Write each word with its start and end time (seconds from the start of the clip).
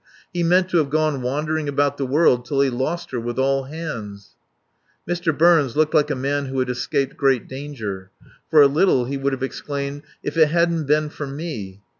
He 0.33 0.41
meant 0.41 0.67
to 0.69 0.77
have 0.77 0.89
gone 0.89 1.21
wandering 1.21 1.69
about 1.69 1.97
the 1.97 2.07
world 2.07 2.43
till 2.43 2.61
he 2.61 2.71
lost 2.71 3.11
her 3.11 3.19
with 3.19 3.37
all 3.37 3.65
hands." 3.65 4.31
Mr. 5.07 5.31
Burns 5.37 5.77
looked 5.77 5.93
like 5.93 6.09
a 6.09 6.15
man 6.15 6.47
who 6.47 6.57
had 6.57 6.71
escaped 6.71 7.15
great 7.15 7.47
danger. 7.47 8.09
For 8.49 8.63
a 8.63 8.67
little 8.67 9.05
he 9.05 9.17
would 9.17 9.31
have 9.31 9.43
exclaimed: 9.43 10.01
"If 10.23 10.37
it 10.37 10.49
hadn't 10.49 10.85
been 10.85 11.09
for 11.11 11.27
me!" 11.27 11.81